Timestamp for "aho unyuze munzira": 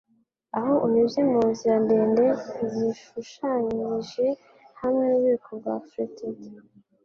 0.57-1.75